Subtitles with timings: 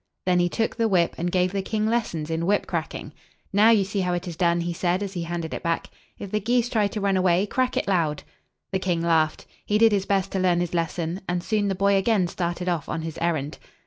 [0.25, 3.13] Then he took the whip, and gave the king lessons in whip cracking.
[3.53, 5.91] "Now you see how it is done," he said, as he handed it back.
[6.17, 8.23] "If the geese try to run away, crack it loud."
[8.71, 9.45] The king laughed.
[9.63, 12.89] He did his best to learn his lesson; and soon the boy again started off
[12.89, 13.59] on his errand.